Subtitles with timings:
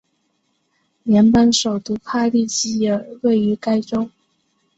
[1.03, 4.09] 联邦首都帕利基尔位于该州。